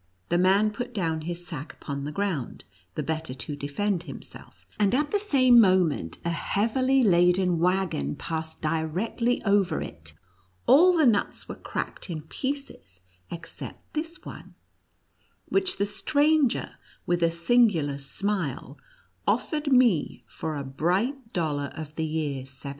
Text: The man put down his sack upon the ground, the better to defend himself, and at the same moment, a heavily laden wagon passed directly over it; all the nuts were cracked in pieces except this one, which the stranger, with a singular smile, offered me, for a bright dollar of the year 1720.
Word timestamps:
The 0.29 0.39
man 0.39 0.71
put 0.71 0.95
down 0.95 1.21
his 1.21 1.45
sack 1.45 1.73
upon 1.73 2.05
the 2.05 2.11
ground, 2.11 2.63
the 2.95 3.03
better 3.03 3.35
to 3.35 3.55
defend 3.55 4.01
himself, 4.01 4.65
and 4.79 4.95
at 4.95 5.11
the 5.11 5.19
same 5.19 5.59
moment, 5.61 6.17
a 6.25 6.31
heavily 6.31 7.03
laden 7.03 7.59
wagon 7.59 8.15
passed 8.15 8.63
directly 8.63 9.43
over 9.43 9.79
it; 9.79 10.15
all 10.65 10.97
the 10.97 11.05
nuts 11.05 11.47
were 11.47 11.53
cracked 11.53 12.09
in 12.09 12.23
pieces 12.23 13.01
except 13.29 13.93
this 13.93 14.25
one, 14.25 14.55
which 15.49 15.77
the 15.77 15.85
stranger, 15.85 16.77
with 17.05 17.21
a 17.21 17.29
singular 17.29 17.99
smile, 17.99 18.79
offered 19.27 19.71
me, 19.71 20.23
for 20.25 20.57
a 20.57 20.63
bright 20.63 21.31
dollar 21.31 21.69
of 21.75 21.93
the 21.93 22.05
year 22.05 22.37
1720. 22.37 22.45